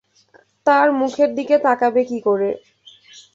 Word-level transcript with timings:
তার 0.67 0.87
মুখের 0.99 1.29
দিকে 1.37 1.55
তাকাবে 1.65 2.01
কী 2.05 2.17
করে? 2.21 2.49